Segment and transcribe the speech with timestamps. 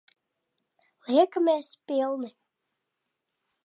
[1.13, 2.29] Liekamies pilni.